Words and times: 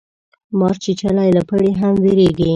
مار 0.59 0.75
چیچلی 0.83 1.29
له 1.37 1.41
پړي 1.49 1.71
هم 1.81 1.93
ویریږي 2.03 2.49